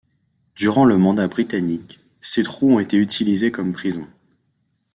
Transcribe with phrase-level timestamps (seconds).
[0.55, 4.07] Durant le mandat britannique, ces trous ont été utilisés comme prisons.